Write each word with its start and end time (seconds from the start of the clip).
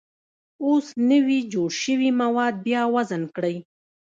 اوس 0.65 0.85
نوي 1.09 1.39
جوړ 1.53 1.69
شوي 1.81 2.09
مواد 2.21 2.55
بیا 2.65 2.81
وزن 2.95 3.23
کړئ. 3.35 3.55